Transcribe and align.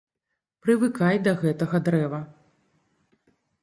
Прывыкай 0.67 1.15
да 1.29 1.35
гэтага 1.43 1.77
дрэва. 1.91 2.25